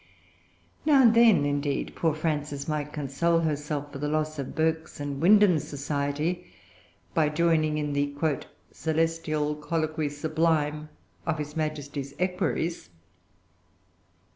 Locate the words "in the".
7.77-8.15